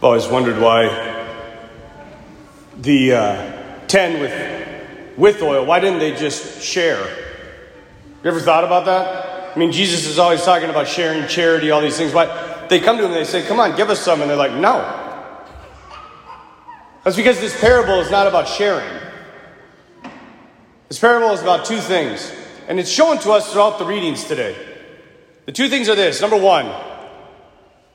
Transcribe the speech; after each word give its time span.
I've 0.00 0.04
always 0.04 0.28
wondered 0.28 0.58
why 0.58 0.86
the 2.80 3.12
uh, 3.12 3.86
10 3.86 4.20
with, 4.22 5.18
with 5.18 5.42
oil, 5.42 5.66
why 5.66 5.78
didn't 5.78 5.98
they 5.98 6.14
just 6.16 6.62
share? 6.62 7.06
You 8.24 8.30
ever 8.30 8.40
thought 8.40 8.64
about 8.64 8.86
that? 8.86 9.54
I 9.54 9.58
mean, 9.58 9.72
Jesus 9.72 10.06
is 10.06 10.18
always 10.18 10.42
talking 10.42 10.70
about 10.70 10.88
sharing, 10.88 11.28
charity, 11.28 11.70
all 11.70 11.82
these 11.82 11.98
things. 11.98 12.14
Why 12.14 12.66
they 12.70 12.80
come 12.80 12.96
to 12.96 13.04
him 13.04 13.10
and 13.10 13.20
they 13.20 13.24
say, 13.24 13.46
Come 13.46 13.60
on, 13.60 13.76
give 13.76 13.90
us 13.90 14.00
some. 14.00 14.22
And 14.22 14.30
they're 14.30 14.38
like, 14.38 14.54
No. 14.54 14.78
That's 17.04 17.16
because 17.16 17.38
this 17.38 17.60
parable 17.60 18.00
is 18.00 18.10
not 18.10 18.26
about 18.26 18.48
sharing. 18.48 19.02
This 20.88 20.98
parable 20.98 21.32
is 21.32 21.42
about 21.42 21.66
two 21.66 21.76
things. 21.78 22.32
And 22.68 22.80
it's 22.80 22.90
shown 22.90 23.18
to 23.18 23.32
us 23.32 23.52
throughout 23.52 23.78
the 23.78 23.84
readings 23.84 24.24
today. 24.24 24.56
The 25.44 25.52
two 25.52 25.68
things 25.68 25.90
are 25.90 25.94
this 25.94 26.22
number 26.22 26.38
one, 26.38 26.74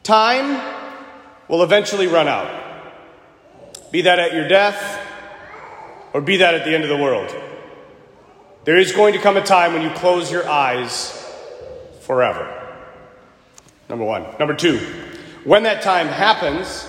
time 0.04 0.75
will 1.48 1.64
eventually 1.64 2.07
run 2.07 2.27
out. 2.27 2.63
Be 3.91 4.02
that 4.02 4.20
at 4.20 4.34
your 4.34 4.48
death 4.48 5.02
or 6.13 6.22
be 6.22 6.38
that 6.38 6.53
at 6.53 6.66
the 6.66 6.73
end 6.73 6.84
of 6.84 6.90
the 6.90 6.98
world. 6.98 7.36
There 8.63 8.77
is 8.77 8.91
going 8.91 9.13
to 9.13 9.20
come 9.20 9.38
a 9.38 9.44
time 9.44 9.73
when 9.73 9.81
you 9.84 9.89
close 9.91 10.31
your 10.31 10.48
eyes 10.50 11.12
forever. 12.02 12.52
Number 13.89 14.05
one. 14.05 14.26
Number 14.39 14.55
two, 14.55 14.80
when 15.44 15.63
that 15.63 15.84
time 15.84 16.08
happens, 16.08 16.88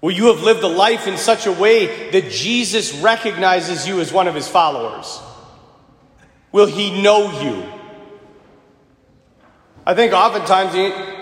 will 0.00 0.10
you 0.10 0.26
have 0.26 0.42
lived 0.42 0.64
a 0.64 0.68
life 0.68 1.06
in 1.06 1.16
such 1.16 1.46
a 1.46 1.52
way 1.52 2.10
that 2.10 2.30
Jesus 2.30 2.94
recognizes 2.94 3.86
you 3.86 4.00
as 4.00 4.12
one 4.12 4.26
of 4.26 4.34
his 4.34 4.48
followers? 4.48 5.20
Will 6.50 6.66
he 6.66 7.02
know 7.02 7.40
you? 7.40 7.72
I 9.84 9.94
think 9.94 10.12
oftentimes 10.12 10.74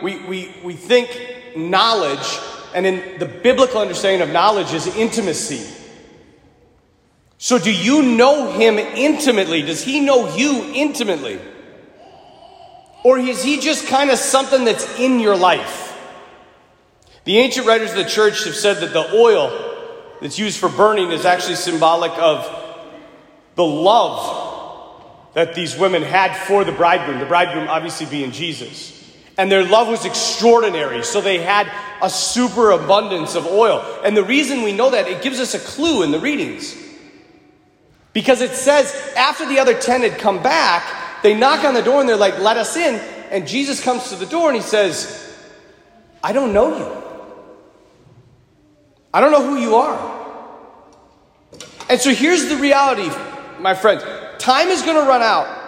we, 0.02 0.16
we, 0.24 0.54
we 0.64 0.72
think 0.74 1.33
knowledge, 1.56 2.38
and 2.74 2.86
in 2.86 3.18
the 3.18 3.26
biblical 3.26 3.80
understanding 3.80 4.26
of 4.26 4.32
knowledge 4.32 4.72
is 4.72 4.86
intimacy. 4.86 5.64
So, 7.38 7.58
do 7.58 7.72
you 7.72 8.02
know 8.02 8.52
him 8.52 8.78
intimately? 8.78 9.62
Does 9.62 9.82
he 9.82 10.00
know 10.00 10.34
you 10.34 10.72
intimately? 10.74 11.40
Or 13.04 13.18
is 13.18 13.42
he 13.42 13.60
just 13.60 13.86
kind 13.86 14.10
of 14.10 14.18
something 14.18 14.64
that's 14.64 14.98
in 14.98 15.20
your 15.20 15.36
life? 15.36 15.94
The 17.24 17.38
ancient 17.38 17.66
writers 17.66 17.90
of 17.90 17.96
the 17.96 18.04
church 18.04 18.44
have 18.44 18.54
said 18.54 18.78
that 18.78 18.92
the 18.92 19.14
oil 19.14 19.74
that's 20.20 20.38
used 20.38 20.58
for 20.58 20.68
burning 20.68 21.10
is 21.10 21.24
actually 21.24 21.56
symbolic 21.56 22.12
of 22.12 22.48
the 23.56 23.64
love 23.64 24.52
that 25.34 25.54
these 25.54 25.76
women 25.76 26.02
had 26.02 26.34
for 26.34 26.64
the 26.64 26.72
bridegroom, 26.72 27.18
the 27.18 27.26
bridegroom 27.26 27.68
obviously 27.68 28.06
being 28.06 28.30
Jesus. 28.30 28.93
And 29.36 29.50
their 29.50 29.64
love 29.64 29.88
was 29.88 30.04
extraordinary. 30.04 31.02
So 31.02 31.20
they 31.20 31.38
had 31.38 31.70
a 32.00 32.08
super 32.08 32.70
abundance 32.70 33.34
of 33.34 33.46
oil. 33.46 33.84
And 34.04 34.16
the 34.16 34.22
reason 34.22 34.62
we 34.62 34.72
know 34.72 34.90
that, 34.90 35.08
it 35.08 35.22
gives 35.22 35.40
us 35.40 35.54
a 35.54 35.58
clue 35.58 36.02
in 36.02 36.12
the 36.12 36.20
readings. 36.20 36.76
Because 38.12 38.40
it 38.40 38.52
says, 38.52 38.94
after 39.16 39.46
the 39.46 39.58
other 39.58 39.74
10 39.74 40.02
had 40.02 40.18
come 40.18 40.42
back, 40.42 41.22
they 41.22 41.34
knock 41.34 41.64
on 41.64 41.74
the 41.74 41.82
door 41.82 42.00
and 42.00 42.08
they're 42.08 42.16
like, 42.16 42.38
let 42.38 42.56
us 42.56 42.76
in. 42.76 42.94
And 43.30 43.48
Jesus 43.48 43.82
comes 43.82 44.10
to 44.10 44.16
the 44.16 44.26
door 44.26 44.48
and 44.48 44.56
he 44.56 44.62
says, 44.62 45.20
I 46.22 46.32
don't 46.32 46.52
know 46.52 46.78
you. 46.78 47.02
I 49.12 49.20
don't 49.20 49.32
know 49.32 49.44
who 49.44 49.58
you 49.58 49.74
are. 49.76 50.14
And 51.88 52.00
so 52.00 52.14
here's 52.14 52.48
the 52.48 52.56
reality, 52.56 53.08
my 53.60 53.74
friends 53.74 54.04
time 54.38 54.68
is 54.68 54.82
going 54.82 54.96
to 55.02 55.08
run 55.08 55.22
out. 55.22 55.62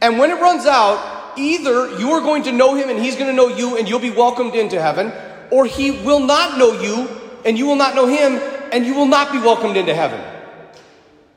And 0.00 0.18
when 0.18 0.30
it 0.30 0.40
runs 0.40 0.64
out, 0.64 1.17
either 1.36 1.98
you 1.98 2.12
are 2.12 2.20
going 2.20 2.44
to 2.44 2.52
know 2.52 2.74
him 2.74 2.88
and 2.88 2.98
he's 2.98 3.16
going 3.16 3.26
to 3.26 3.36
know 3.36 3.48
you 3.48 3.76
and 3.76 3.88
you'll 3.88 3.98
be 3.98 4.10
welcomed 4.10 4.54
into 4.54 4.80
heaven, 4.80 5.12
or 5.50 5.66
he 5.66 5.90
will 5.90 6.20
not 6.20 6.58
know 6.58 6.80
you 6.80 7.08
and 7.44 7.58
you 7.58 7.66
will 7.66 7.76
not 7.76 7.94
know 7.94 8.06
him 8.06 8.40
and 8.72 8.84
you 8.86 8.94
will 8.94 9.06
not 9.06 9.32
be 9.32 9.38
welcomed 9.38 9.76
into 9.76 9.94
heaven. 9.94 10.20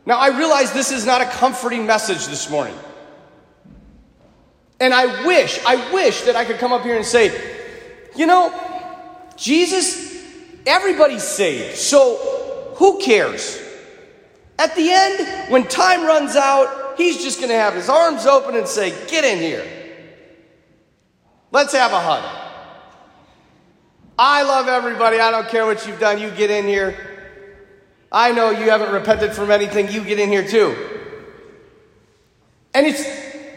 Now, 0.05 0.17
I 0.17 0.37
realize 0.37 0.73
this 0.73 0.91
is 0.91 1.05
not 1.05 1.21
a 1.21 1.25
comforting 1.25 1.85
message 1.85 2.27
this 2.27 2.49
morning. 2.49 2.75
And 4.79 4.93
I 4.93 5.25
wish, 5.25 5.59
I 5.65 5.93
wish 5.93 6.21
that 6.21 6.35
I 6.35 6.43
could 6.43 6.57
come 6.57 6.73
up 6.73 6.81
here 6.81 6.95
and 6.95 7.05
say, 7.05 7.31
you 8.15 8.25
know, 8.25 8.51
Jesus, 9.37 10.25
everybody's 10.65 11.23
saved, 11.23 11.77
so 11.77 12.73
who 12.75 12.99
cares? 12.99 13.61
At 14.57 14.75
the 14.75 14.89
end, 14.89 15.51
when 15.51 15.67
time 15.67 16.05
runs 16.05 16.35
out, 16.35 16.97
he's 16.97 17.23
just 17.23 17.39
going 17.39 17.49
to 17.49 17.55
have 17.55 17.73
his 17.73 17.89
arms 17.89 18.25
open 18.25 18.55
and 18.55 18.67
say, 18.67 18.91
Get 19.07 19.23
in 19.23 19.39
here. 19.39 19.65
Let's 21.51 21.73
have 21.73 21.91
a 21.91 21.99
hug. 21.99 22.23
I 24.17 24.43
love 24.43 24.67
everybody. 24.67 25.19
I 25.19 25.31
don't 25.31 25.47
care 25.49 25.65
what 25.65 25.85
you've 25.85 25.99
done. 25.99 26.19
You 26.19 26.31
get 26.31 26.49
in 26.49 26.65
here. 26.65 26.95
I 28.11 28.31
know 28.31 28.49
you 28.51 28.69
haven't 28.69 28.91
repented 28.91 29.33
from 29.33 29.51
anything. 29.51 29.89
You 29.89 30.03
get 30.03 30.19
in 30.19 30.29
here 30.29 30.47
too. 30.47 30.75
And 32.73 32.87
it's 32.87 33.03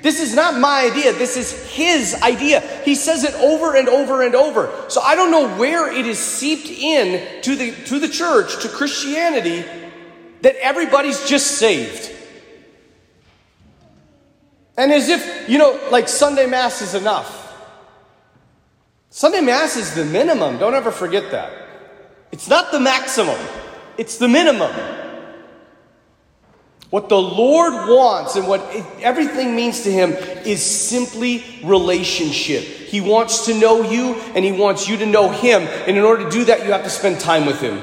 this 0.03 0.21
is 0.21 0.35
not 0.35 0.61
my 0.61 0.91
idea. 0.91 1.13
This 1.13 1.37
is 1.37 1.73
his 1.73 2.15
idea. 2.23 2.61
He 2.85 2.95
says 2.95 3.25
it 3.25 3.35
over 3.37 3.75
and 3.75 3.89
over 3.89 4.23
and 4.23 4.35
over. 4.35 4.71
So 4.89 5.01
I 5.01 5.15
don't 5.15 5.31
know 5.31 5.57
where 5.57 5.91
it 5.91 6.07
is 6.07 6.19
seeped 6.19 6.69
in 6.69 7.43
to 7.43 7.57
the 7.57 7.73
to 7.87 7.99
the 7.99 8.09
church, 8.09 8.63
to 8.63 8.69
Christianity, 8.69 9.65
that 10.43 10.57
everybody's 10.57 11.27
just 11.29 11.59
saved. 11.59 12.11
And 14.77 14.93
as 14.93 15.09
if, 15.09 15.49
you 15.49 15.59
know, 15.59 15.81
like 15.91 16.09
Sunday 16.09 16.47
Mass 16.47 16.83
is 16.83 16.95
enough. 16.95 17.44
Sunday 19.17 19.43
Mass 19.43 19.77
is 19.77 19.95
the 19.95 20.05
minimum. 20.05 20.59
Don't 20.59 20.75
ever 20.75 20.91
forget 20.91 21.31
that. 21.31 21.53
It's 22.33 22.49
not 22.49 22.73
the 22.73 22.81
maximum, 22.81 23.39
it's 23.97 24.19
the 24.19 24.27
minimum. 24.27 24.73
What 26.91 27.09
the 27.09 27.23
Lord 27.23 27.89
wants 27.89 28.35
and 28.35 28.49
what 28.49 28.61
everything 29.01 29.55
means 29.55 29.83
to 29.83 29.93
Him 29.93 30.11
is 30.45 30.61
simply 30.61 31.45
relationship. 31.63 32.65
He 32.65 33.01
wants 33.01 33.47
to 33.47 33.55
know 33.55 33.89
you 33.89 34.15
and 34.35 34.45
He 34.45 34.51
wants 34.51 34.89
you 34.89 34.97
to 34.97 35.07
know 35.07 35.31
Him. 35.31 35.63
And 35.63 35.97
in 35.97 36.03
order 36.03 36.25
to 36.25 36.31
do 36.31 36.47
that, 36.47 36.65
you 36.65 36.73
have 36.73 36.83
to 36.83 36.91
spend 36.91 37.21
time 37.21 37.47
with 37.47 37.61
Him. 37.61 37.83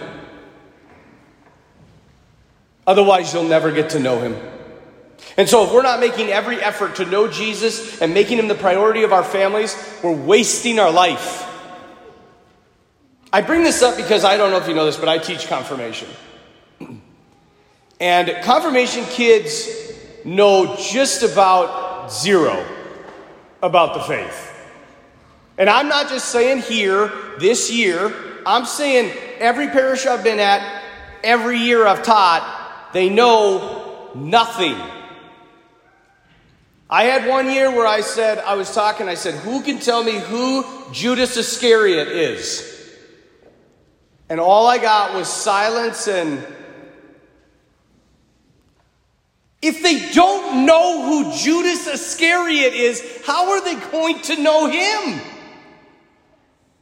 Otherwise, 2.85 3.33
you'll 3.33 3.45
never 3.45 3.71
get 3.71 3.91
to 3.91 3.99
know 3.99 4.19
Him. 4.19 4.35
And 5.37 5.47
so, 5.47 5.63
if 5.63 5.73
we're 5.73 5.81
not 5.81 5.99
making 5.99 6.27
every 6.27 6.61
effort 6.61 6.95
to 6.95 7.05
know 7.05 7.27
Jesus 7.27 8.01
and 8.01 8.13
making 8.13 8.37
him 8.37 8.47
the 8.47 8.55
priority 8.55 9.03
of 9.03 9.13
our 9.13 9.23
families, 9.23 9.75
we're 10.03 10.11
wasting 10.11 10.77
our 10.77 10.91
life. 10.91 11.47
I 13.31 13.41
bring 13.41 13.63
this 13.63 13.81
up 13.81 13.95
because 13.95 14.25
I 14.25 14.35
don't 14.35 14.51
know 14.51 14.57
if 14.57 14.67
you 14.67 14.73
know 14.73 14.85
this, 14.85 14.97
but 14.97 15.07
I 15.07 15.17
teach 15.17 15.47
confirmation. 15.47 16.09
And 17.99 18.35
confirmation 18.43 19.05
kids 19.05 19.69
know 20.25 20.75
just 20.75 21.23
about 21.23 22.11
zero 22.11 22.65
about 23.63 23.93
the 23.93 24.01
faith. 24.01 24.47
And 25.57 25.69
I'm 25.69 25.87
not 25.87 26.09
just 26.09 26.29
saying 26.29 26.61
here, 26.63 27.11
this 27.39 27.71
year, 27.71 28.13
I'm 28.45 28.65
saying 28.65 29.15
every 29.39 29.67
parish 29.67 30.05
I've 30.05 30.23
been 30.23 30.39
at, 30.39 30.81
every 31.23 31.59
year 31.59 31.85
I've 31.85 32.03
taught, 32.03 32.89
they 32.93 33.09
know 33.09 34.09
nothing 34.15 34.75
I 36.91 37.05
had 37.05 37.25
one 37.25 37.49
year 37.49 37.71
where 37.71 37.87
I 37.87 38.01
said, 38.01 38.39
I 38.39 38.55
was 38.55 38.75
talking, 38.75 39.07
I 39.07 39.13
said, 39.13 39.35
Who 39.35 39.61
can 39.61 39.79
tell 39.79 40.03
me 40.03 40.19
who 40.19 40.65
Judas 40.91 41.37
Iscariot 41.37 42.09
is? 42.09 42.67
And 44.27 44.41
all 44.41 44.67
I 44.67 44.77
got 44.77 45.15
was 45.15 45.29
silence 45.29 46.07
and. 46.09 46.45
If 49.61 49.83
they 49.83 50.11
don't 50.11 50.65
know 50.65 51.05
who 51.05 51.37
Judas 51.37 51.85
Iscariot 51.85 52.73
is, 52.73 53.21
how 53.25 53.51
are 53.51 53.63
they 53.63 53.75
going 53.91 54.19
to 54.23 54.41
know 54.41 54.65
him? 54.65 55.21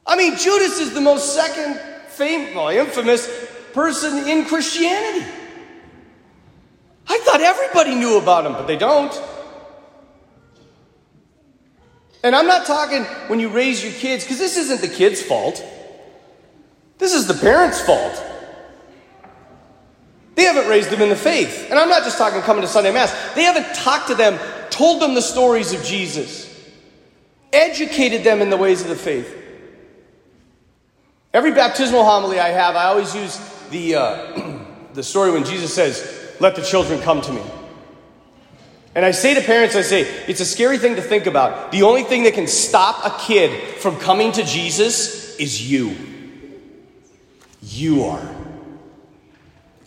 I 0.07 0.15
mean, 0.15 0.37
Judas 0.37 0.79
is 0.79 0.93
the 0.93 1.01
most 1.01 1.35
second 1.35 1.77
famous, 2.07 2.55
well, 2.55 2.69
infamous 2.69 3.29
person 3.73 4.29
in 4.29 4.45
Christianity. 4.45 5.25
I 7.05 7.19
thought 7.19 7.41
everybody 7.41 7.95
knew 7.95 8.17
about 8.17 8.45
him, 8.45 8.53
but 8.53 8.65
they 8.65 8.77
don't. 8.77 9.11
And 12.23 12.35
I'm 12.35 12.47
not 12.47 12.65
talking 12.65 13.03
when 13.27 13.39
you 13.39 13.49
raise 13.49 13.83
your 13.83 13.93
kids, 13.93 14.23
because 14.23 14.37
this 14.37 14.57
isn't 14.57 14.81
the 14.81 14.93
kid's 14.93 15.21
fault. 15.21 15.63
This 16.97 17.13
is 17.13 17.27
the 17.27 17.33
parents' 17.33 17.79
fault. 17.81 18.23
They 20.35 20.43
haven't 20.43 20.67
raised 20.67 20.89
them 20.89 21.01
in 21.01 21.09
the 21.09 21.15
faith. 21.15 21.67
And 21.69 21.79
I'm 21.79 21.89
not 21.89 22.03
just 22.03 22.17
talking 22.17 22.41
coming 22.41 22.61
to 22.61 22.67
Sunday 22.67 22.91
Mass. 22.91 23.13
They 23.35 23.43
haven't 23.43 23.73
talked 23.75 24.07
to 24.07 24.15
them, 24.15 24.37
told 24.69 25.01
them 25.01 25.13
the 25.13 25.21
stories 25.21 25.73
of 25.73 25.83
Jesus, 25.83 26.47
educated 27.53 28.23
them 28.23 28.41
in 28.41 28.49
the 28.49 28.57
ways 28.57 28.81
of 28.81 28.89
the 28.89 28.95
faith. 28.95 29.35
Every 31.33 31.51
baptismal 31.51 32.03
homily 32.03 32.39
I 32.39 32.49
have, 32.49 32.75
I 32.75 32.85
always 32.85 33.13
use 33.15 33.37
the, 33.69 33.95
uh, 33.95 34.63
the 34.93 35.03
story 35.03 35.31
when 35.31 35.45
Jesus 35.45 35.73
says, 35.73 36.35
Let 36.39 36.55
the 36.55 36.63
children 36.63 37.01
come 37.01 37.21
to 37.21 37.31
me. 37.31 37.43
And 38.95 39.05
I 39.05 39.11
say 39.11 39.35
to 39.35 39.41
parents, 39.41 39.75
I 39.75 39.81
say, 39.81 40.01
it's 40.27 40.39
a 40.39 40.45
scary 40.45 40.77
thing 40.77 40.95
to 40.95 41.01
think 41.01 41.27
about. 41.27 41.71
The 41.71 41.83
only 41.83 42.03
thing 42.03 42.23
that 42.23 42.33
can 42.33 42.47
stop 42.47 43.05
a 43.05 43.23
kid 43.23 43.77
from 43.77 43.97
coming 43.97 44.31
to 44.33 44.43
Jesus 44.43 45.37
is 45.37 45.69
you. 45.69 45.95
You 47.61 48.05
are. 48.05 48.35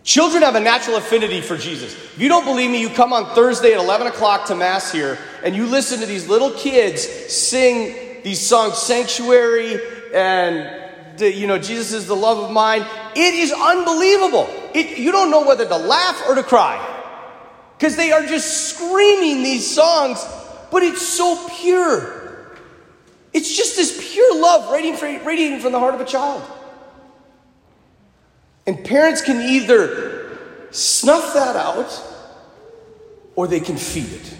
Children 0.05 0.43
have 0.43 0.55
a 0.55 0.61
natural 0.61 0.97
affinity 0.97 1.41
for 1.41 1.57
Jesus. 1.57 1.95
If 1.95 2.21
you 2.21 2.29
don't 2.29 2.45
believe 2.45 2.71
me, 2.71 2.81
you 2.81 2.91
come 2.91 3.13
on 3.13 3.35
Thursday 3.35 3.73
at 3.73 3.81
11 3.81 4.09
o'clock 4.09 4.47
to 4.47 4.55
Mass 4.55 4.93
here 4.93 5.19
and 5.45 5.55
you 5.55 5.67
listen 5.67 6.01
to 6.01 6.07
these 6.07 6.29
little 6.29 6.51
kids 6.53 7.03
sing 7.03 8.23
these 8.23 8.41
songs, 8.41 8.79
Sanctuary 8.79 9.81
and, 10.15 11.21
you 11.21 11.47
know, 11.47 11.59
Jesus 11.59 11.93
is 11.93 12.07
the 12.07 12.17
love 12.17 12.39
of 12.39 12.51
mine. 12.51 12.85
It 13.17 13.35
is 13.35 13.53
unbelievable. 13.53 14.49
It, 14.75 14.99
you 14.99 15.11
don't 15.11 15.31
know 15.31 15.45
whether 15.47 15.67
to 15.67 15.77
laugh 15.77 16.23
or 16.29 16.37
to 16.37 16.43
cry 16.43 16.92
because 17.83 17.97
they 17.97 18.13
are 18.13 18.25
just 18.25 18.69
screaming 18.69 19.43
these 19.43 19.69
songs, 19.75 20.25
but 20.71 20.85
it's 20.85 21.05
so 21.05 21.49
pure. 21.49 22.55
It's 23.33 23.57
just 23.57 23.75
this 23.75 24.13
pure 24.13 24.41
love 24.41 24.71
radiating 24.71 25.59
from 25.59 25.73
the 25.73 25.81
heart 25.81 25.93
of 25.93 26.01
a 26.01 26.05
child. 26.05 26.45
And 28.69 28.85
parents 28.85 29.21
can 29.21 29.41
either 29.41 30.39
snuff 30.71 31.35
that 31.35 31.57
out 31.57 31.91
or 33.35 33.49
they 33.49 33.59
can 33.59 33.77
feed 33.77 34.13
it. 34.13 34.37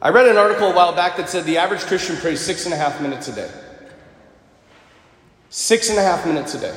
I 0.00 0.08
read 0.08 0.28
an 0.28 0.38
article 0.38 0.70
a 0.70 0.74
while 0.74 0.94
back 0.94 1.18
that 1.18 1.28
said 1.28 1.44
the 1.44 1.58
average 1.58 1.82
Christian 1.82 2.16
prays 2.16 2.40
six 2.40 2.64
and 2.64 2.72
a 2.72 2.78
half 2.78 3.02
minutes 3.02 3.28
a 3.28 3.34
day. 3.34 3.50
Six 5.50 5.90
and 5.90 5.98
a 5.98 6.02
half 6.02 6.24
minutes 6.24 6.54
a 6.54 6.60
day. 6.60 6.76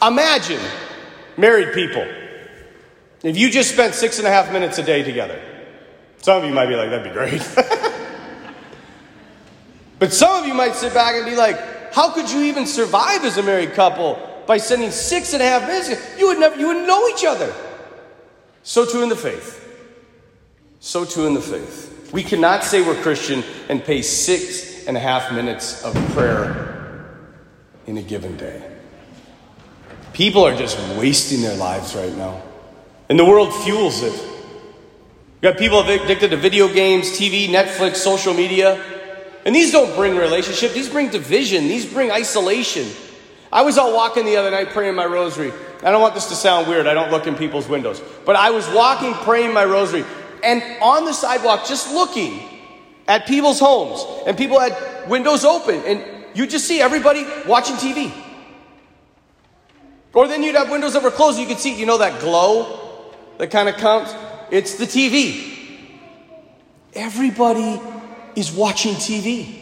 Imagine 0.00 0.60
married 1.36 1.74
people. 1.74 2.06
If 3.22 3.36
you 3.36 3.50
just 3.50 3.72
spent 3.72 3.94
six 3.94 4.18
and 4.18 4.26
a 4.26 4.30
half 4.30 4.52
minutes 4.52 4.78
a 4.78 4.82
day 4.82 5.02
together, 5.02 5.40
some 6.18 6.42
of 6.42 6.48
you 6.48 6.54
might 6.54 6.66
be 6.66 6.76
like, 6.76 6.90
that'd 6.90 7.04
be 7.04 7.10
great. 7.10 7.40
but 9.98 10.12
some 10.12 10.40
of 10.40 10.46
you 10.46 10.54
might 10.54 10.74
sit 10.74 10.94
back 10.94 11.14
and 11.14 11.26
be 11.26 11.36
like, 11.36 11.92
how 11.92 12.12
could 12.12 12.30
you 12.30 12.42
even 12.42 12.66
survive 12.66 13.24
as 13.24 13.38
a 13.38 13.42
married 13.42 13.72
couple 13.72 14.18
by 14.46 14.56
spending 14.56 14.90
six 14.90 15.34
and 15.34 15.42
a 15.42 15.46
half 15.46 15.62
minutes, 15.68 16.18
you 16.18 16.28
would 16.28 16.38
never, 16.38 16.58
you 16.58 16.68
wouldn't 16.68 16.86
know 16.86 17.06
each 17.08 17.24
other. 17.24 17.52
So 18.62 18.86
too 18.86 19.02
in 19.02 19.10
the 19.10 19.16
faith. 19.16 19.64
So 20.80 21.04
too 21.04 21.26
in 21.26 21.34
the 21.34 21.40
faith. 21.40 22.10
We 22.12 22.22
cannot 22.22 22.64
say 22.64 22.80
we're 22.80 23.00
Christian 23.02 23.44
and 23.68 23.84
pay 23.84 24.00
six 24.00 24.86
and 24.86 24.96
a 24.96 25.00
half 25.00 25.32
minutes 25.32 25.84
of 25.84 25.94
prayer 26.12 27.18
in 27.86 27.98
a 27.98 28.02
given 28.02 28.38
day. 28.38 28.62
People 30.14 30.44
are 30.44 30.56
just 30.56 30.78
wasting 30.96 31.42
their 31.42 31.56
lives 31.56 31.94
right 31.94 32.14
now. 32.16 32.42
And 33.08 33.18
the 33.18 33.24
world 33.24 33.54
fuels 33.54 34.02
it. 34.02 34.12
You 34.12 35.50
got 35.50 35.58
people 35.58 35.80
addicted 35.80 36.30
to 36.30 36.36
video 36.36 36.72
games, 36.72 37.10
TV, 37.10 37.46
Netflix, 37.48 37.96
social 37.96 38.34
media. 38.34 38.82
And 39.46 39.54
these 39.54 39.72
don't 39.72 39.94
bring 39.94 40.16
relationship, 40.16 40.72
these 40.72 40.88
bring 40.88 41.10
division, 41.10 41.68
these 41.68 41.90
bring 41.90 42.10
isolation. 42.10 42.88
I 43.52 43.62
was 43.62 43.78
out 43.78 43.94
walking 43.94 44.24
the 44.24 44.36
other 44.36 44.50
night 44.50 44.70
praying 44.70 44.94
my 44.94 45.06
rosary. 45.06 45.52
I 45.82 45.90
don't 45.90 46.02
want 46.02 46.14
this 46.14 46.26
to 46.26 46.34
sound 46.34 46.66
weird. 46.66 46.86
I 46.86 46.94
don't 46.94 47.10
look 47.10 47.26
in 47.26 47.34
people's 47.34 47.68
windows. 47.68 48.02
But 48.26 48.36
I 48.36 48.50
was 48.50 48.68
walking 48.70 49.14
praying 49.14 49.54
my 49.54 49.64
rosary 49.64 50.04
and 50.42 50.62
on 50.82 51.04
the 51.04 51.12
sidewalk 51.12 51.66
just 51.66 51.92
looking 51.92 52.40
at 53.06 53.26
people's 53.26 53.58
homes 53.58 54.04
and 54.26 54.36
people 54.36 54.60
had 54.60 55.08
windows 55.08 55.44
open 55.44 55.82
and 55.86 56.04
you 56.34 56.46
just 56.46 56.66
see 56.66 56.80
everybody 56.80 57.24
watching 57.46 57.76
TV. 57.76 58.12
Or 60.12 60.26
then 60.26 60.42
you'd 60.42 60.56
have 60.56 60.70
windows 60.70 60.94
that 60.94 61.02
were 61.02 61.10
closed 61.10 61.38
you 61.38 61.46
could 61.46 61.58
see, 61.58 61.78
you 61.78 61.86
know, 61.86 61.98
that 61.98 62.20
glow 62.20 62.77
that 63.38 63.50
kind 63.50 63.68
of 63.68 63.76
comes? 63.76 64.14
It's 64.50 64.74
the 64.74 64.84
TV. 64.84 65.56
Everybody 66.94 67.80
is 68.34 68.52
watching 68.52 68.94
TV. 68.94 69.54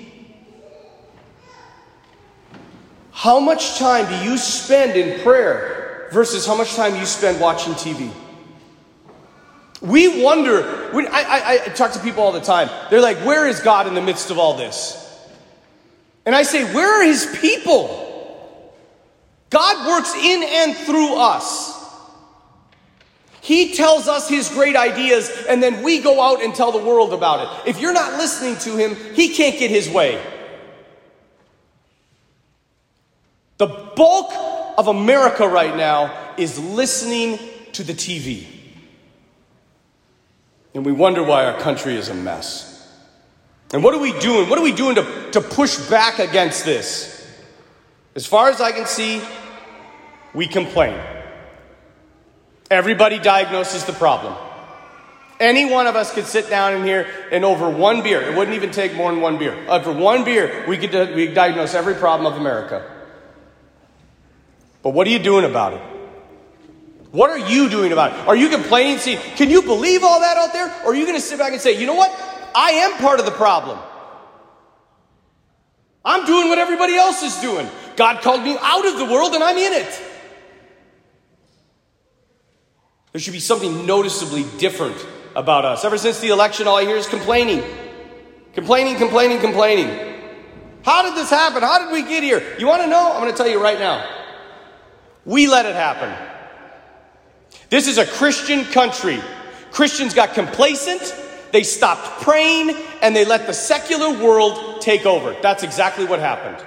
How 3.13 3.41
much 3.41 3.79
time 3.79 4.07
do 4.07 4.29
you 4.29 4.37
spend 4.37 4.97
in 4.97 5.21
prayer 5.21 6.09
versus 6.13 6.47
how 6.47 6.57
much 6.57 6.75
time 6.75 6.97
you 6.97 7.07
spend 7.07 7.41
watching 7.41 7.73
TV? 7.75 8.11
We 9.81 10.23
wonder, 10.23 10.91
when 10.93 11.07
I, 11.09 11.23
I, 11.23 11.61
I 11.65 11.69
talk 11.71 11.93
to 11.93 11.99
people 12.01 12.23
all 12.23 12.33
the 12.33 12.41
time, 12.41 12.71
they're 12.91 13.01
like, 13.01 13.19
Where 13.19 13.47
is 13.47 13.61
God 13.61 13.87
in 13.87 13.95
the 13.95 14.03
midst 14.03 14.31
of 14.31 14.39
all 14.39 14.57
this? 14.57 15.03
And 16.25 16.35
I 16.35 16.43
say, 16.43 16.65
Where 16.75 17.01
are 17.01 17.05
his 17.05 17.39
people? 17.41 18.03
God 19.51 19.87
works 19.87 20.15
in 20.15 20.43
and 20.43 20.77
through 20.77 21.17
us. 21.17 21.76
He 23.47 23.75
tells 23.75 24.09
us 24.09 24.29
his 24.29 24.49
great 24.49 24.75
ideas, 24.75 25.31
and 25.49 25.63
then 25.63 25.85
we 25.85 26.01
go 26.01 26.21
out 26.21 26.43
and 26.43 26.53
tell 26.53 26.73
the 26.73 26.85
world 26.85 27.13
about 27.13 27.63
it. 27.65 27.71
If 27.71 27.81
you're 27.81 27.93
not 27.93 28.15
listening 28.15 28.57
to 28.57 28.77
him, 28.77 28.97
he 29.15 29.29
can't 29.29 29.57
get 29.57 29.71
his 29.71 29.89
way. 29.89 30.21
The 33.59 33.69
bulk 33.69 34.33
of 34.77 34.89
America 34.89 35.47
right 35.47 35.77
now 35.77 36.35
is 36.37 36.59
listening 36.59 37.39
to 37.75 37.85
the 37.85 37.93
TV. 37.93 38.47
And 40.75 40.85
we 40.85 40.91
wonder 40.91 41.23
why 41.23 41.45
our 41.45 41.57
country 41.61 41.95
is 41.95 42.09
a 42.09 42.15
mess. 42.15 42.93
And 43.73 43.85
what 43.85 43.95
are 43.95 44.01
we 44.01 44.19
doing? 44.19 44.51
What 44.51 44.59
are 44.59 44.65
we 44.65 44.73
doing 44.73 44.97
to, 44.97 45.31
to 45.31 45.41
push 45.41 45.89
back 45.89 46.19
against 46.19 46.65
this? 46.65 47.33
As 48.17 48.27
far 48.27 48.51
as 48.51 48.61
I 48.61 48.73
can 48.73 48.87
see, 48.87 49.23
we 50.35 50.49
complain. 50.49 51.01
Everybody 52.71 53.19
diagnoses 53.19 53.85
the 53.85 53.93
problem. 53.93 54.35
Any 55.39 55.71
one 55.71 55.87
of 55.87 55.97
us 55.97 56.13
could 56.13 56.27
sit 56.27 56.49
down 56.49 56.75
in 56.75 56.85
here 56.85 57.07
and 57.31 57.45
over 57.45 57.69
one 57.69 58.03
beer, 58.03 58.23
it 58.23 58.37
wouldn't 58.37 58.57
even 58.57 58.71
take 58.71 58.95
more 58.95 59.13
than 59.13 59.21
one 59.21 59.39
beer. 59.39 59.55
Over 59.69 59.93
one 59.93 60.25
beer, 60.25 60.65
we 60.67 60.79
could, 60.79 61.15
we 61.15 61.29
diagnose 61.29 61.75
every 61.75 61.95
problem 61.95 62.33
of 62.33 62.39
America. 62.41 62.91
But 64.83 64.91
what 64.91 65.07
are 65.07 65.11
you 65.11 65.19
doing 65.19 65.45
about 65.45 65.75
it? 65.75 65.81
What 67.13 67.31
are 67.31 67.39
you 67.39 67.69
doing 67.69 67.93
about 67.93 68.13
it? 68.13 68.29
Are 68.29 68.37
you 68.37 68.49
complaining, 68.49 68.99
see, 68.99 69.17
can 69.17 69.51
you 69.51 69.63
believe 69.63 70.03
all 70.03 70.21
that 70.21 70.37
out 70.37 70.53
there? 70.53 70.67
Or 70.85 70.93
are 70.93 70.95
you 70.95 71.05
going 71.05 71.17
to 71.17 71.21
sit 71.21 71.39
back 71.39 71.53
and 71.53 71.61
say, 71.61 71.79
you 71.79 71.87
know 71.87 71.95
what? 71.95 72.11
I 72.55 72.71
am 72.71 72.93
part 72.99 73.21
of 73.21 73.27
the 73.27 73.33
problem. 73.33 73.79
I'm 76.05 76.25
doing 76.25 76.49
what 76.49 76.59
everybody 76.59 76.95
else 76.95 77.23
is 77.23 77.37
doing. 77.41 77.69
God 77.97 78.23
called 78.23 78.43
me 78.43 78.57
out 78.61 78.87
of 78.87 78.99
the 78.99 79.05
world 79.05 79.35
and 79.35 79.43
I'm 79.43 79.57
in 79.57 79.73
it. 79.73 80.03
There 83.17 83.21
should 83.23 83.33
be 83.33 83.41
something 83.41 83.87
noticeably 83.87 84.45
different 84.59 84.95
about 85.35 85.65
us. 85.65 85.87
Ever 85.87 85.97
since 85.97 86.21
the 86.21 86.29
election, 86.29 86.69
all 86.69 86.77
I 86.77 86.85
hear 86.85 86.97
is 86.97 87.07
complaining. 87.07 87.65
Complaining, 88.53 88.97
complaining, 88.97 89.41
complaining. 89.41 89.89
How 90.83 91.01
did 91.01 91.15
this 91.15 91.31
happen? 91.31 91.63
How 91.63 91.79
did 91.79 91.95
we 91.95 92.03
get 92.07 92.23
here? 92.23 92.45
You 92.59 92.67
want 92.67 92.83
to 92.83 92.87
know? 92.87 93.15
I'm 93.15 93.23
going 93.23 93.33
to 93.33 93.37
tell 93.39 93.49
you 93.49 93.59
right 93.59 93.79
now. 93.79 94.07
We 95.25 95.47
let 95.47 95.65
it 95.65 95.75
happen. 95.75 96.15
This 97.71 97.89
is 97.89 97.97
a 97.97 98.05
Christian 98.05 98.67
country. 98.67 99.19
Christians 99.71 100.13
got 100.13 100.35
complacent, 100.35 101.01
they 101.53 101.63
stopped 101.63 102.21
praying, 102.21 102.77
and 103.01 103.17
they 103.17 103.25
let 103.25 103.47
the 103.47 103.55
secular 103.55 104.11
world 104.23 104.83
take 104.83 105.07
over. 105.07 105.35
That's 105.41 105.63
exactly 105.63 106.05
what 106.05 106.19
happened. 106.19 106.63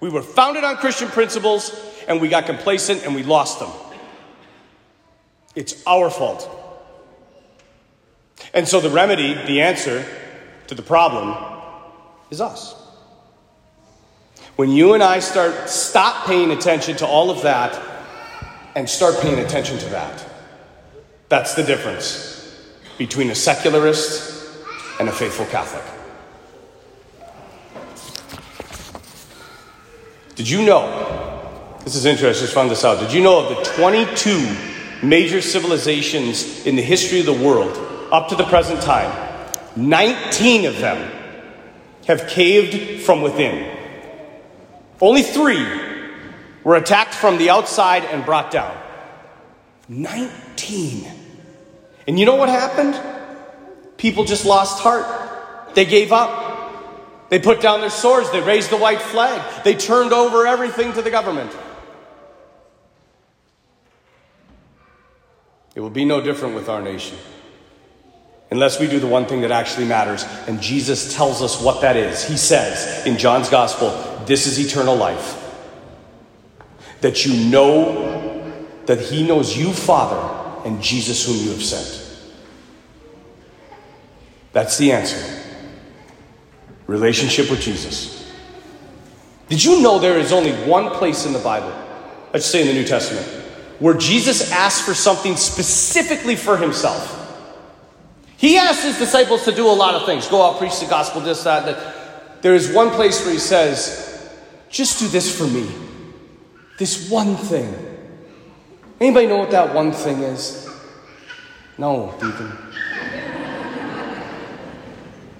We 0.00 0.08
were 0.08 0.22
founded 0.22 0.64
on 0.64 0.76
Christian 0.76 1.08
principles, 1.08 1.78
and 2.08 2.22
we 2.22 2.30
got 2.30 2.46
complacent 2.46 3.04
and 3.04 3.14
we 3.14 3.22
lost 3.22 3.60
them. 3.60 3.68
It's 5.54 5.82
our 5.86 6.10
fault. 6.10 6.48
And 8.54 8.66
so 8.66 8.80
the 8.80 8.90
remedy, 8.90 9.34
the 9.34 9.60
answer 9.60 10.04
to 10.66 10.74
the 10.74 10.82
problem, 10.82 11.36
is 12.30 12.40
us. 12.40 12.74
When 14.56 14.70
you 14.70 14.94
and 14.94 15.02
I 15.02 15.20
start 15.20 15.68
stop 15.68 16.26
paying 16.26 16.50
attention 16.50 16.96
to 16.96 17.06
all 17.06 17.30
of 17.30 17.42
that 17.42 17.80
and 18.74 18.88
start 18.88 19.20
paying 19.20 19.38
attention 19.38 19.78
to 19.78 19.86
that, 19.86 20.26
that's 21.28 21.54
the 21.54 21.62
difference 21.62 22.30
between 22.98 23.30
a 23.30 23.34
secularist 23.34 24.46
and 25.00 25.08
a 25.08 25.12
faithful 25.12 25.46
Catholic. 25.46 25.84
Did 30.34 30.48
you 30.48 30.64
know? 30.64 31.78
This 31.84 31.94
is 31.94 32.04
interesting, 32.04 32.42
just 32.42 32.54
found 32.54 32.70
this 32.70 32.84
out. 32.84 33.00
Did 33.00 33.12
you 33.12 33.22
know 33.22 33.46
of 33.46 33.56
the 33.56 33.62
22 33.72 34.71
major 35.02 35.40
civilizations 35.40 36.66
in 36.66 36.76
the 36.76 36.82
history 36.82 37.20
of 37.20 37.26
the 37.26 37.32
world 37.32 37.76
up 38.12 38.28
to 38.28 38.36
the 38.36 38.44
present 38.44 38.80
time? 38.82 39.10
19 39.76 40.66
of 40.66 40.78
them 40.78 41.10
have 42.06 42.28
caved 42.28 43.02
from 43.02 43.22
within. 43.22 43.76
Only 45.00 45.22
three 45.22 45.66
were 46.64 46.76
attacked 46.76 47.14
from 47.14 47.38
the 47.38 47.50
outside 47.50 48.04
and 48.04 48.24
brought 48.24 48.50
down. 48.50 48.76
19. 49.88 51.06
And 52.06 52.18
you 52.18 52.26
know 52.26 52.36
what 52.36 52.48
happened? 52.48 53.00
People 53.96 54.24
just 54.24 54.44
lost 54.44 54.80
heart. 54.82 55.74
They 55.74 55.84
gave 55.84 56.12
up. 56.12 57.30
They 57.30 57.38
put 57.38 57.60
down 57.60 57.80
their 57.80 57.90
swords. 57.90 58.30
They 58.30 58.40
raised 58.40 58.70
the 58.70 58.76
white 58.76 59.00
flag. 59.00 59.64
They 59.64 59.74
turned 59.74 60.12
over 60.12 60.46
everything 60.46 60.92
to 60.94 61.02
the 61.02 61.10
government. 61.10 61.56
It 65.74 65.80
will 65.80 65.90
be 65.90 66.04
no 66.04 66.20
different 66.20 66.54
with 66.54 66.68
our 66.68 66.82
nation 66.82 67.16
unless 68.52 68.78
we 68.78 68.86
do 68.86 69.00
the 69.00 69.06
one 69.06 69.24
thing 69.24 69.40
that 69.40 69.50
actually 69.50 69.86
matters. 69.86 70.24
And 70.46 70.60
Jesus 70.60 71.14
tells 71.14 71.40
us 71.40 71.60
what 71.60 71.80
that 71.80 71.96
is. 71.96 72.22
He 72.22 72.36
says 72.36 73.06
in 73.06 73.16
John's 73.16 73.48
Gospel, 73.48 73.90
This 74.26 74.46
is 74.46 74.58
eternal 74.60 74.94
life. 74.94 75.38
That 77.00 77.24
you 77.24 77.50
know 77.50 78.52
that 78.84 79.00
He 79.00 79.26
knows 79.26 79.56
you, 79.56 79.72
Father, 79.72 80.68
and 80.68 80.82
Jesus, 80.82 81.24
whom 81.26 81.36
you 81.36 81.50
have 81.50 81.62
sent. 81.62 82.00
That's 84.52 84.76
the 84.76 84.92
answer. 84.92 85.40
Relationship 86.86 87.50
with 87.50 87.62
Jesus. 87.62 88.30
Did 89.48 89.64
you 89.64 89.80
know 89.80 89.98
there 89.98 90.18
is 90.18 90.30
only 90.30 90.52
one 90.68 90.90
place 90.90 91.24
in 91.24 91.32
the 91.32 91.38
Bible, 91.38 91.72
let's 92.34 92.44
say 92.44 92.60
in 92.60 92.66
the 92.66 92.74
New 92.74 92.84
Testament, 92.84 93.41
where 93.82 93.94
Jesus 93.94 94.52
asked 94.52 94.84
for 94.84 94.94
something 94.94 95.34
specifically 95.36 96.36
for 96.36 96.56
himself? 96.56 97.18
He 98.36 98.56
asked 98.56 98.84
his 98.84 98.96
disciples 98.96 99.44
to 99.44 99.52
do 99.52 99.66
a 99.66 99.74
lot 99.74 99.96
of 99.96 100.06
things 100.06 100.28
go 100.28 100.40
out, 100.40 100.58
preach 100.58 100.78
the 100.78 100.86
gospel, 100.86 101.20
this, 101.20 101.42
that, 101.42 101.64
that. 101.64 102.42
There 102.42 102.54
is 102.54 102.72
one 102.72 102.90
place 102.90 103.24
where 103.24 103.32
he 103.32 103.40
says, 103.40 104.30
just 104.70 105.00
do 105.00 105.08
this 105.08 105.36
for 105.36 105.48
me. 105.48 105.68
This 106.78 107.10
one 107.10 107.34
thing. 107.34 107.74
Anybody 109.00 109.26
know 109.26 109.38
what 109.38 109.50
that 109.50 109.74
one 109.74 109.90
thing 109.90 110.20
is? 110.20 110.70
No, 111.76 112.14
Deacon. 112.20 112.50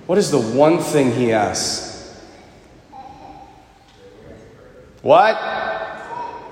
What 0.06 0.18
is 0.18 0.32
the 0.32 0.40
one 0.40 0.78
thing 0.78 1.12
he 1.12 1.32
asks? 1.32 2.20
What? 5.02 5.61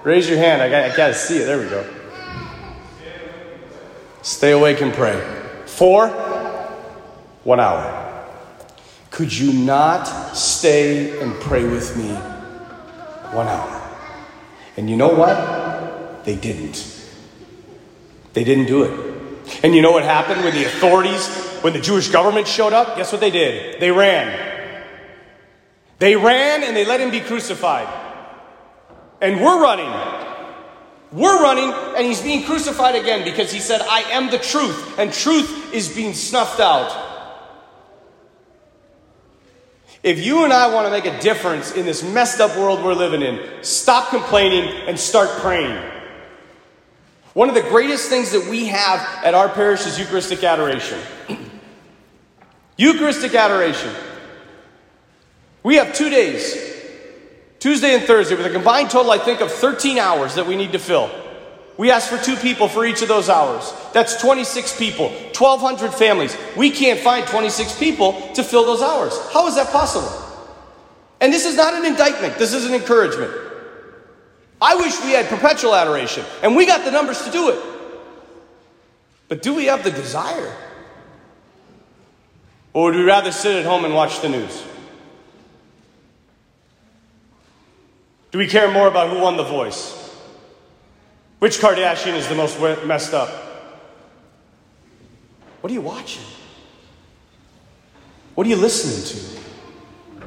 Raise 0.02 0.28
your 0.28 0.38
hand. 0.38 0.62
I 0.62 0.69
got, 0.69 0.90
I 0.90 0.97
got 0.97 1.09
to 1.09 1.14
see 1.14 1.38
it. 1.38 1.45
There 1.45 1.59
we 1.59 1.69
go. 1.69 1.85
Stay 4.23 4.52
awake 4.52 4.80
and 4.80 4.92
pray. 4.92 5.21
For 5.66 6.09
one 7.45 7.61
hour. 7.61 8.07
Could 9.11 9.37
you 9.37 9.52
not 9.52 10.04
stay 10.37 11.21
and 11.21 11.35
pray 11.40 11.64
with 11.64 11.97
me 11.97 12.11
one 13.35 13.49
hour? 13.49 13.76
And 14.76 14.88
you 14.88 14.97
know 14.97 15.09
what? 15.09 16.25
They 16.25 16.37
didn't. 16.37 16.87
They 18.33 18.45
didn't 18.45 18.66
do 18.66 18.85
it. 18.85 19.61
And 19.62 19.75
you 19.75 19.83
know 19.83 19.90
what 19.90 20.04
happened 20.04 20.45
when 20.45 20.54
the 20.54 20.64
authorities, 20.64 21.28
when 21.62 21.73
the 21.73 21.80
Jewish 21.80 22.09
government 22.09 22.47
showed 22.47 22.73
up? 22.73 22.97
Guess 22.97 23.12
what 23.12 23.21
they 23.21 23.30
did? 23.30 23.80
They 23.80 23.90
ran. 23.90 24.49
They 25.99 26.16
ran 26.16 26.62
and 26.62 26.76
they 26.76 26.85
let 26.85 27.00
him 27.00 27.11
be 27.11 27.21
crucified. 27.21 28.10
And 29.21 29.41
we're 29.41 29.61
running. 29.61 29.91
We're 31.12 31.43
running, 31.43 31.73
and 31.97 32.07
he's 32.07 32.23
being 32.23 32.45
crucified 32.45 32.95
again 32.95 33.25
because 33.25 33.50
he 33.50 33.59
said, 33.59 33.81
I 33.83 34.03
am 34.12 34.31
the 34.31 34.39
truth, 34.39 34.99
and 34.99 35.12
truth 35.12 35.75
is 35.75 35.95
being 35.95 36.15
snuffed 36.15 36.61
out. 36.61 37.09
If 40.03 40.25
you 40.25 40.45
and 40.45 40.53
I 40.53 40.73
want 40.73 40.87
to 40.87 40.91
make 40.91 41.05
a 41.05 41.21
difference 41.21 41.73
in 41.73 41.85
this 41.85 42.03
messed 42.03 42.41
up 42.41 42.57
world 42.57 42.83
we're 42.83 42.95
living 42.95 43.23
in, 43.23 43.62
stop 43.62 44.11
complaining 44.11 44.69
and 44.87 44.99
start 44.99 45.29
praying. 45.41 45.77
One 47.35 47.49
of 47.49 47.55
the 47.55 47.62
greatest 47.62 48.09
things 48.09 48.31
that 48.31 48.49
we 48.49 48.67
have 48.67 49.00
at 49.25 49.35
our 49.35 49.49
parish 49.49 49.87
is 49.87 49.99
Eucharistic 49.99 50.43
adoration. 50.43 50.99
Eucharistic 52.77 53.35
adoration. 53.35 53.93
We 55.62 55.77
have 55.77 55.93
two 55.93 56.09
days 56.09 56.70
Tuesday 57.61 57.95
and 57.95 58.05
Thursday, 58.05 58.35
with 58.35 58.47
a 58.47 58.50
combined 58.50 58.90
total, 58.90 59.12
I 59.12 59.19
think, 59.19 59.40
of 59.40 59.52
13 59.52 59.99
hours 59.99 60.35
that 60.35 60.47
we 60.47 60.57
need 60.57 60.73
to 60.73 60.79
fill. 60.79 61.11
We 61.76 61.90
ask 61.90 62.09
for 62.09 62.19
two 62.19 62.37
people 62.37 62.69
for 62.69 62.85
each 62.85 63.02
of 63.02 63.09
those 63.09 63.29
hours. 63.29 63.73
That's 63.93 64.21
26 64.21 64.79
people, 64.79 65.09
1,200 65.09 65.93
families. 65.93 66.37
We 66.57 66.71
can't 66.71 67.00
find 67.00 67.26
26 67.26 67.79
people 67.79 68.12
to 68.35 68.43
fill 68.43 68.64
those 68.64 68.83
hours. 68.83 69.19
How 69.33 69.47
is 69.47 69.55
that 69.57 69.69
possible? 69.69 70.11
And 71.21 71.33
this 71.33 71.45
is 71.45 71.57
not 71.57 71.75
an 71.75 71.85
indictment, 71.85 72.38
this 72.38 72.55
is 72.55 72.67
an 72.67 72.75
encouragement. 72.75 73.31
I 74.61 74.75
wish 74.76 74.99
we 75.02 75.12
had 75.12 75.26
perpetual 75.26 75.75
adoration, 75.75 76.25
and 76.43 76.57
we 76.57 76.67
got 76.67 76.85
the 76.85 76.90
numbers 76.90 77.23
to 77.25 77.31
do 77.31 77.50
it. 77.50 77.59
But 79.29 79.43
do 79.43 79.55
we 79.55 79.67
have 79.67 79.85
the 79.85 79.90
desire? 79.90 80.55
Or 82.73 82.85
would 82.85 82.95
we 82.95 83.02
rather 83.02 83.33
sit 83.33 83.57
at 83.57 83.64
home 83.64 83.85
and 83.85 83.95
watch 83.95 84.21
the 84.21 84.29
news? 84.29 84.62
Do 88.30 88.38
we 88.38 88.46
care 88.46 88.70
more 88.70 88.87
about 88.87 89.10
who 89.10 89.20
won 89.20 89.37
the 89.37 89.42
voice? 89.42 89.96
Which 91.40 91.58
Kardashian 91.58 92.14
is 92.14 92.28
the 92.28 92.34
most 92.34 92.60
messed 92.87 93.14
up? 93.14 93.28
What 95.60 95.70
are 95.70 95.75
you 95.75 95.80
watching? 95.80 96.22
What 98.34 98.46
are 98.46 98.50
you 98.50 98.56
listening 98.56 99.04
to? 99.06 100.26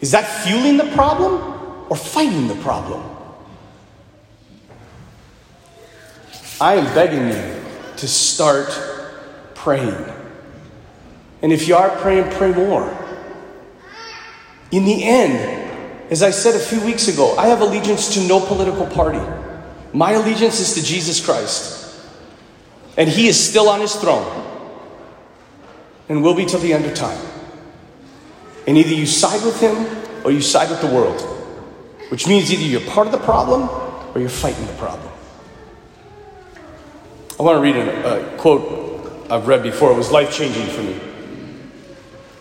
Is 0.00 0.10
that 0.12 0.24
fueling 0.24 0.76
the 0.76 0.90
problem 0.94 1.86
or 1.88 1.96
fighting 1.96 2.48
the 2.48 2.54
problem? 2.56 3.02
I 6.60 6.74
am 6.74 6.84
begging 6.94 7.28
you 7.28 7.62
to 7.96 8.08
start 8.08 8.68
praying. 9.54 10.04
And 11.42 11.52
if 11.52 11.66
you 11.68 11.76
are 11.76 11.90
praying, 11.98 12.30
pray 12.32 12.52
more. 12.52 12.96
In 14.70 14.84
the 14.84 15.04
end, 15.04 15.65
as 16.10 16.22
I 16.22 16.30
said 16.30 16.54
a 16.54 16.58
few 16.58 16.80
weeks 16.84 17.08
ago, 17.08 17.36
I 17.36 17.48
have 17.48 17.60
allegiance 17.60 18.14
to 18.14 18.20
no 18.28 18.40
political 18.40 18.86
party. 18.86 19.20
My 19.92 20.12
allegiance 20.12 20.60
is 20.60 20.74
to 20.74 20.82
Jesus 20.84 21.24
Christ. 21.24 22.00
And 22.96 23.08
He 23.08 23.28
is 23.28 23.38
still 23.38 23.68
on 23.68 23.80
His 23.80 23.94
throne 23.94 24.44
and 26.08 26.22
will 26.22 26.34
be 26.34 26.44
till 26.44 26.60
the 26.60 26.72
end 26.72 26.84
of 26.84 26.94
time. 26.94 27.18
And 28.66 28.78
either 28.78 28.94
you 28.94 29.06
side 29.06 29.44
with 29.44 29.60
Him 29.60 29.86
or 30.24 30.30
you 30.30 30.40
side 30.40 30.70
with 30.70 30.80
the 30.80 30.86
world, 30.86 31.20
which 32.10 32.26
means 32.26 32.52
either 32.52 32.62
you're 32.62 32.80
part 32.92 33.06
of 33.06 33.12
the 33.12 33.18
problem 33.18 33.68
or 34.14 34.20
you're 34.20 34.28
fighting 34.28 34.66
the 34.66 34.72
problem. 34.74 35.08
I 37.38 37.42
want 37.42 37.56
to 37.56 37.60
read 37.60 37.76
a, 37.76 38.34
a 38.34 38.36
quote 38.38 39.30
I've 39.30 39.46
read 39.46 39.62
before. 39.62 39.90
It 39.90 39.96
was 39.96 40.10
life 40.10 40.32
changing 40.32 40.66
for 40.66 40.82
me. 40.82 40.98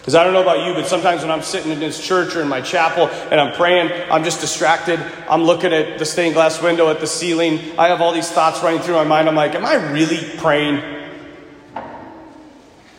Because 0.06 0.14
I 0.14 0.24
don't 0.24 0.34
know 0.34 0.44
about 0.44 0.68
you, 0.68 0.76
but 0.76 0.86
sometimes 0.86 1.24
when 1.24 1.32
I'm 1.32 1.42
sitting 1.42 1.72
in 1.72 1.80
this 1.80 2.00
church 2.00 2.36
or 2.36 2.44
in 2.44 2.48
my 2.48 2.62
chapel 2.62 3.08
and 3.08 3.42
I'm 3.42 3.56
praying, 3.56 3.90
I'm 4.12 4.24
just 4.24 4.40
distracted. 4.40 5.00
I'm 5.28 5.42
looking 5.42 5.74
at 5.74 5.98
the 5.98 6.06
stained 6.06 6.36
glass 6.36 6.62
window 6.62 6.92
at 6.92 7.00
the 7.00 7.08
ceiling. 7.08 7.60
I 7.76 7.88
have 7.88 8.02
all 8.02 8.14
these 8.14 8.30
thoughts 8.30 8.62
running 8.62 8.82
through 8.82 8.94
my 8.94 9.04
mind. 9.04 9.28
I'm 9.28 9.34
like, 9.34 9.56
am 9.56 9.66
I 9.66 9.92
really 9.92 10.20
praying? 10.38 10.76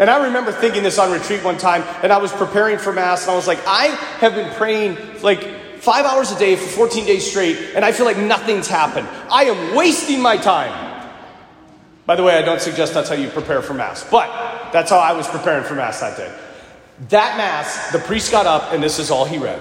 And 0.00 0.10
I 0.10 0.24
remember 0.24 0.50
thinking 0.50 0.82
this 0.82 0.98
on 0.98 1.12
retreat 1.12 1.44
one 1.44 1.58
time, 1.58 1.84
and 2.02 2.12
I 2.12 2.18
was 2.18 2.32
preparing 2.32 2.76
for 2.76 2.92
Mass, 2.92 3.22
and 3.22 3.30
I 3.30 3.36
was 3.36 3.46
like, 3.46 3.60
I 3.68 3.86
have 4.18 4.34
been 4.34 4.52
praying 4.54 4.96
like 5.22 5.78
five 5.78 6.06
hours 6.06 6.32
a 6.32 6.38
day 6.40 6.56
for 6.56 6.66
14 6.66 7.06
days 7.06 7.30
straight, 7.30 7.56
and 7.76 7.84
I 7.84 7.92
feel 7.92 8.04
like 8.04 8.18
nothing's 8.18 8.66
happened. 8.66 9.06
I 9.30 9.44
am 9.44 9.76
wasting 9.76 10.20
my 10.20 10.38
time. 10.38 11.04
By 12.04 12.16
the 12.16 12.24
way, 12.24 12.36
I 12.36 12.42
don't 12.42 12.60
suggest 12.60 12.94
that's 12.94 13.08
how 13.08 13.14
you 13.14 13.28
prepare 13.28 13.62
for 13.62 13.74
Mass, 13.74 14.02
but 14.10 14.72
that's 14.72 14.90
how 14.90 14.98
I 14.98 15.12
was 15.12 15.28
preparing 15.28 15.62
for 15.62 15.76
Mass 15.76 16.00
that 16.00 16.16
day. 16.16 16.36
That 17.08 17.36
Mass, 17.36 17.92
the 17.92 17.98
priest 17.98 18.32
got 18.32 18.46
up 18.46 18.72
and 18.72 18.82
this 18.82 18.98
is 18.98 19.10
all 19.10 19.26
he 19.26 19.38
read. 19.38 19.60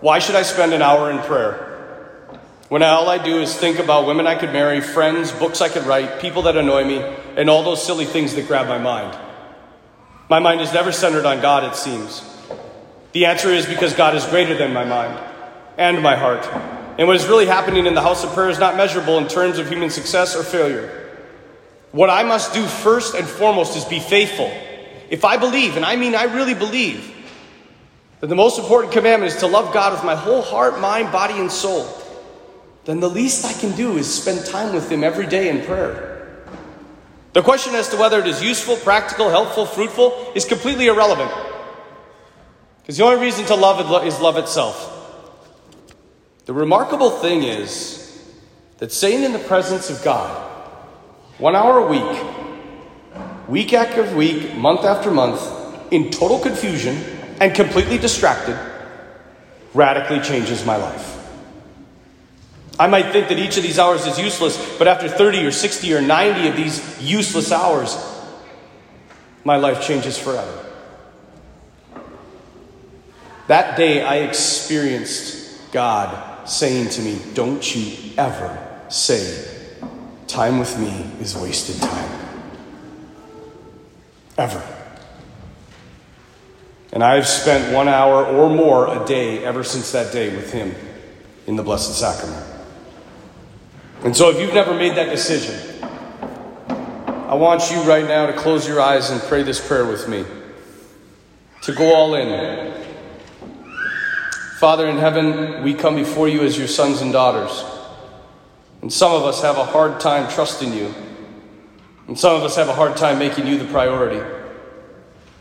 Why 0.00 0.18
should 0.18 0.34
I 0.34 0.42
spend 0.42 0.72
an 0.72 0.80
hour 0.80 1.10
in 1.10 1.18
prayer? 1.18 1.66
When 2.70 2.82
all 2.82 3.08
I 3.08 3.22
do 3.22 3.40
is 3.40 3.54
think 3.54 3.78
about 3.78 4.06
women 4.06 4.26
I 4.26 4.36
could 4.36 4.52
marry, 4.52 4.80
friends, 4.80 5.32
books 5.32 5.60
I 5.60 5.68
could 5.68 5.84
write, 5.84 6.20
people 6.20 6.42
that 6.42 6.56
annoy 6.56 6.84
me, 6.84 7.02
and 7.36 7.50
all 7.50 7.62
those 7.62 7.84
silly 7.84 8.06
things 8.06 8.34
that 8.36 8.46
grab 8.46 8.68
my 8.68 8.78
mind. 8.78 9.18
My 10.30 10.38
mind 10.38 10.60
is 10.60 10.72
never 10.72 10.92
centered 10.92 11.26
on 11.26 11.42
God, 11.42 11.64
it 11.64 11.76
seems. 11.76 12.22
The 13.12 13.26
answer 13.26 13.48
is 13.48 13.66
because 13.66 13.92
God 13.92 14.14
is 14.14 14.24
greater 14.26 14.56
than 14.56 14.72
my 14.72 14.84
mind 14.84 15.18
and 15.76 16.00
my 16.02 16.14
heart. 16.14 16.46
And 16.96 17.06
what 17.06 17.16
is 17.16 17.26
really 17.26 17.46
happening 17.46 17.86
in 17.86 17.94
the 17.94 18.02
house 18.02 18.24
of 18.24 18.32
prayer 18.32 18.48
is 18.48 18.58
not 18.58 18.76
measurable 18.76 19.18
in 19.18 19.26
terms 19.26 19.58
of 19.58 19.68
human 19.68 19.90
success 19.90 20.36
or 20.36 20.44
failure. 20.44 21.10
What 21.90 22.08
I 22.08 22.22
must 22.22 22.54
do 22.54 22.64
first 22.64 23.14
and 23.14 23.26
foremost 23.26 23.76
is 23.76 23.84
be 23.84 23.98
faithful 23.98 24.50
if 25.10 25.24
I 25.24 25.36
believe, 25.36 25.76
and 25.76 25.84
I 25.84 25.96
mean 25.96 26.14
I 26.14 26.24
really 26.24 26.54
believe, 26.54 27.16
that 28.20 28.28
the 28.28 28.36
most 28.36 28.58
important 28.58 28.92
commandment 28.92 29.32
is 29.32 29.40
to 29.40 29.46
love 29.46 29.74
God 29.74 29.92
with 29.92 30.04
my 30.04 30.14
whole 30.14 30.42
heart, 30.42 30.78
mind, 30.78 31.10
body, 31.10 31.38
and 31.38 31.50
soul, 31.50 31.88
then 32.84 33.00
the 33.00 33.10
least 33.10 33.44
I 33.44 33.52
can 33.52 33.76
do 33.76 33.96
is 33.98 34.12
spend 34.12 34.46
time 34.46 34.74
with 34.74 34.90
Him 34.90 35.04
every 35.04 35.26
day 35.26 35.48
in 35.48 35.64
prayer. 35.66 36.38
The 37.32 37.42
question 37.42 37.74
as 37.74 37.88
to 37.90 37.96
whether 37.96 38.18
it 38.18 38.26
is 38.26 38.42
useful, 38.42 38.76
practical, 38.76 39.30
helpful, 39.30 39.66
fruitful 39.66 40.32
is 40.34 40.44
completely 40.44 40.86
irrelevant. 40.86 41.30
Because 42.80 42.96
the 42.96 43.04
only 43.04 43.20
reason 43.20 43.44
to 43.46 43.54
love 43.54 44.04
is 44.04 44.20
love 44.20 44.36
itself. 44.36 44.86
The 46.46 46.52
remarkable 46.52 47.10
thing 47.10 47.44
is 47.44 48.26
that 48.78 48.90
staying 48.92 49.22
in 49.22 49.32
the 49.32 49.38
presence 49.38 49.90
of 49.90 50.02
God, 50.02 50.48
one 51.38 51.54
hour 51.54 51.78
a 51.78 51.86
week, 51.86 52.39
week 53.50 53.72
after 53.72 54.16
week, 54.16 54.56
month 54.56 54.84
after 54.84 55.10
month, 55.10 55.42
in 55.90 56.10
total 56.10 56.38
confusion 56.38 56.96
and 57.40 57.52
completely 57.52 57.98
distracted, 57.98 58.58
radically 59.74 60.20
changes 60.20 60.64
my 60.64 60.76
life. 60.76 61.16
I 62.78 62.86
might 62.86 63.12
think 63.12 63.28
that 63.28 63.38
each 63.38 63.56
of 63.56 63.62
these 63.62 63.78
hours 63.78 64.06
is 64.06 64.18
useless, 64.18 64.56
but 64.78 64.88
after 64.88 65.08
30 65.08 65.44
or 65.44 65.50
60 65.50 65.92
or 65.92 66.00
90 66.00 66.48
of 66.48 66.56
these 66.56 67.02
useless 67.02 67.52
hours, 67.52 67.96
my 69.44 69.56
life 69.56 69.82
changes 69.82 70.16
forever. 70.16 70.66
that 73.48 73.76
day 73.76 74.02
I 74.02 74.18
experienced 74.18 75.72
God 75.72 76.48
saying 76.48 76.90
to 76.90 77.02
me, 77.02 77.20
Don't 77.34 77.74
you 77.74 78.12
ever 78.16 78.56
say, 78.88 79.46
Time 80.28 80.60
with 80.60 80.78
me 80.78 81.04
is 81.20 81.36
wasted 81.36 81.82
time. 81.82 82.19
Ever. 84.40 84.62
And 86.94 87.04
I've 87.04 87.28
spent 87.28 87.74
one 87.74 87.88
hour 87.88 88.24
or 88.24 88.48
more 88.48 89.02
a 89.02 89.06
day 89.06 89.44
ever 89.44 89.62
since 89.62 89.92
that 89.92 90.14
day 90.14 90.34
with 90.34 90.50
Him 90.50 90.74
in 91.46 91.56
the 91.56 91.62
Blessed 91.62 91.94
Sacrament. 91.94 92.42
And 94.02 94.16
so, 94.16 94.30
if 94.30 94.40
you've 94.40 94.54
never 94.54 94.72
made 94.72 94.96
that 94.96 95.10
decision, 95.10 95.84
I 96.70 97.34
want 97.34 97.70
you 97.70 97.82
right 97.82 98.06
now 98.06 98.28
to 98.28 98.32
close 98.32 98.66
your 98.66 98.80
eyes 98.80 99.10
and 99.10 99.20
pray 99.20 99.42
this 99.42 99.60
prayer 99.64 99.84
with 99.84 100.08
me. 100.08 100.24
To 101.64 101.74
go 101.74 101.94
all 101.94 102.14
in. 102.14 102.82
Father 104.58 104.88
in 104.88 104.96
heaven, 104.96 105.62
we 105.62 105.74
come 105.74 105.96
before 105.96 106.28
you 106.28 106.44
as 106.44 106.56
your 106.56 106.66
sons 106.66 107.02
and 107.02 107.12
daughters. 107.12 107.62
And 108.80 108.90
some 108.90 109.12
of 109.12 109.22
us 109.24 109.42
have 109.42 109.58
a 109.58 109.64
hard 109.64 110.00
time 110.00 110.30
trusting 110.30 110.72
you. 110.72 110.94
And 112.10 112.18
some 112.18 112.34
of 112.34 112.42
us 112.42 112.56
have 112.56 112.68
a 112.68 112.74
hard 112.74 112.96
time 112.96 113.20
making 113.20 113.46
you 113.46 113.56
the 113.56 113.66
priority. 113.66 114.20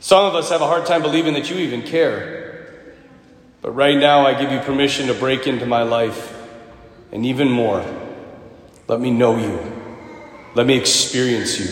Some 0.01 0.23
of 0.23 0.35
us 0.35 0.51
have 0.51 0.61
a 0.61 0.67
hard 0.67 0.85
time 0.85 1.01
believing 1.01 1.33
that 1.33 1.49
you 1.49 1.55
even 1.57 1.81
care. 1.81 2.93
But 3.63 3.71
right 3.71 3.97
now, 3.97 4.27
I 4.27 4.39
give 4.39 4.51
you 4.51 4.59
permission 4.59 5.07
to 5.07 5.15
break 5.15 5.47
into 5.47 5.65
my 5.65 5.81
life. 5.81 6.31
And 7.11 7.25
even 7.25 7.49
more, 7.49 7.83
let 8.87 9.01
me 9.01 9.09
know 9.09 9.35
you. 9.39 9.59
Let 10.53 10.67
me 10.67 10.77
experience 10.77 11.59
you, 11.59 11.65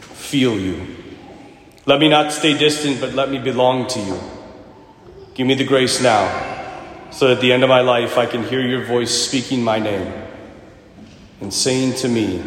feel 0.00 0.58
you. 0.58 0.86
Let 1.84 2.00
me 2.00 2.08
not 2.08 2.32
stay 2.32 2.56
distant, 2.56 3.02
but 3.02 3.12
let 3.12 3.30
me 3.30 3.38
belong 3.38 3.88
to 3.88 4.00
you. 4.00 4.18
Give 5.34 5.46
me 5.46 5.52
the 5.52 5.64
grace 5.64 6.02
now, 6.02 7.10
so 7.10 7.28
that 7.28 7.34
at 7.34 7.40
the 7.42 7.52
end 7.52 7.62
of 7.62 7.68
my 7.68 7.82
life 7.82 8.16
I 8.16 8.24
can 8.24 8.42
hear 8.42 8.62
your 8.62 8.86
voice 8.86 9.10
speaking 9.10 9.62
my 9.62 9.78
name 9.78 10.10
and 11.42 11.52
saying 11.52 11.96
to 11.96 12.08
me, 12.08 12.42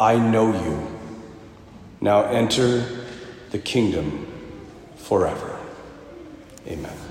I 0.00 0.16
know 0.16 0.52
you. 0.52 0.98
Now 2.00 2.22
enter 2.24 2.84
the 3.50 3.58
kingdom 3.58 4.26
forever. 4.96 5.58
Amen. 6.66 7.07